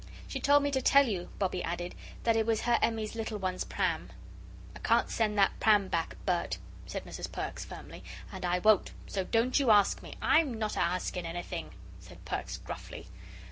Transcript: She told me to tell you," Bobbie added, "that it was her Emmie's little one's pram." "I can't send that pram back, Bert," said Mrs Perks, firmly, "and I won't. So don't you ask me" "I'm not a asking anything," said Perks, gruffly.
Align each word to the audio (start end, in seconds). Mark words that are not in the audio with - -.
She 0.27 0.39
told 0.39 0.63
me 0.63 0.71
to 0.71 0.81
tell 0.81 1.05
you," 1.07 1.29
Bobbie 1.37 1.63
added, 1.63 1.93
"that 2.23 2.35
it 2.35 2.47
was 2.47 2.61
her 2.61 2.79
Emmie's 2.81 3.13
little 3.13 3.37
one's 3.37 3.63
pram." 3.63 4.09
"I 4.75 4.79
can't 4.79 5.11
send 5.11 5.37
that 5.37 5.59
pram 5.59 5.89
back, 5.89 6.15
Bert," 6.25 6.57
said 6.87 7.05
Mrs 7.05 7.31
Perks, 7.31 7.65
firmly, 7.65 8.03
"and 8.31 8.43
I 8.43 8.57
won't. 8.57 8.93
So 9.05 9.23
don't 9.23 9.59
you 9.59 9.69
ask 9.69 10.01
me" 10.01 10.15
"I'm 10.39 10.55
not 10.55 10.75
a 10.75 10.81
asking 10.81 11.27
anything," 11.27 11.73
said 11.99 12.25
Perks, 12.25 12.57
gruffly. 12.57 13.09